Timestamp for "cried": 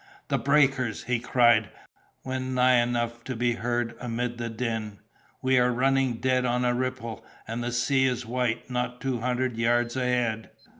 1.19-1.69